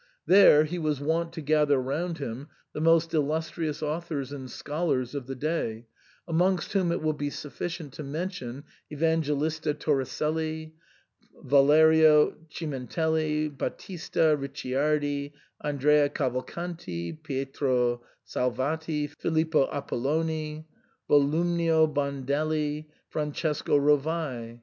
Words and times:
There 0.25 0.63
he 0.63 0.79
was 0.79 0.99
wont 0.99 1.31
to 1.33 1.41
gather 1.41 1.79
round 1.79 2.17
him 2.17 2.47
the 2.73 2.81
most 2.81 3.13
illustrious 3.13 3.83
authors 3.83 4.31
and 4.31 4.49
scholars 4.49 5.13
of 5.13 5.27
the 5.27 5.35
day, 5.35 5.85
amongst 6.27 6.73
whom 6.73 6.91
it 6.91 7.03
will 7.03 7.13
be 7.13 7.29
suf 7.29 7.59
ficient 7.59 7.91
to 7.91 8.03
mention 8.03 8.63
Evangelista 8.91 9.75
Toricelli,* 9.75 10.73
Valerio 11.43 12.35
Chimentelli, 12.49 13.55
Battista 13.55 14.35
Ricciardi, 14.35 15.33
Andrea 15.63 16.09
Cavalcanti, 16.09 17.13
Pietro 17.21 18.01
Salvati, 18.25 19.05
Filippo 19.19 19.67
Apolloni, 19.67 20.65
Volumnio 21.07 21.85
Bandelli, 21.85 22.87
Francesco 23.07 23.77
Rovai. 23.79 24.59